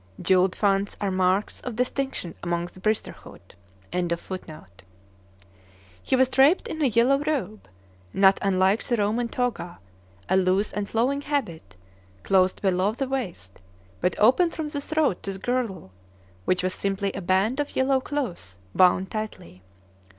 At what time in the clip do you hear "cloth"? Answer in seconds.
18.01-18.57